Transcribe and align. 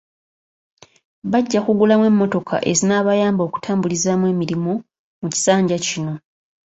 Bajja 1.31 1.59
kugulamu 1.65 2.03
emmotoka 2.11 2.55
ezinaabayamba 2.69 3.41
okutambulizaamu 3.45 4.25
emirimu 4.33 4.73
mu 5.21 5.27
kisanja 5.33 5.77
kino. 5.85 6.13